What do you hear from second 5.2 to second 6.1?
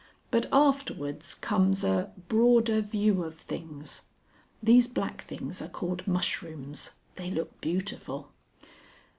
things are called